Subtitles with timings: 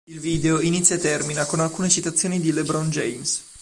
[0.09, 3.49] Il video inizia e termina con alcune citazioni di LeBron James.